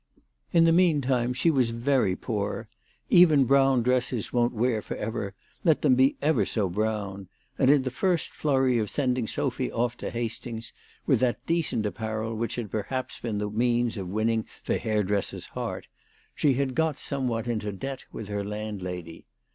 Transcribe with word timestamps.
In 0.51 0.63
the 0.63 0.71
meantime 0.71 1.31
she 1.31 1.51
was 1.51 1.69
very 1.69 2.15
poor. 2.15 2.67
Even 3.11 3.45
brown 3.45 3.83
dresses 3.83 4.33
won't 4.33 4.51
wear 4.51 4.81
for 4.81 4.95
ever, 4.97 5.35
let 5.63 5.83
them 5.83 5.93
be 5.93 6.15
ever 6.23 6.43
so 6.43 6.67
brown, 6.69 7.27
and 7.59 7.69
in 7.69 7.83
the 7.83 7.91
first 7.91 8.31
flurry 8.31 8.79
of 8.79 8.89
sending 8.89 9.27
Sophy 9.27 9.71
off 9.71 9.95
to 9.97 10.09
Hastings, 10.09 10.73
with 11.05 11.19
that 11.19 11.45
decent 11.45 11.85
apparel 11.85 12.33
which 12.35 12.55
had 12.55 12.71
perhaps 12.71 13.19
been 13.19 13.37
the 13.37 13.51
means 13.51 13.95
of 13.95 14.07
winning 14.09 14.47
the 14.65 14.79
hairdresser's 14.79 15.45
heart, 15.45 15.85
she 16.33 16.55
had 16.55 16.73
got 16.73 16.97
somewhat 16.97 17.45
into 17.47 17.71
debt 17.71 18.05
with 18.11 18.27
her 18.27 18.43
landlady. 18.43 19.27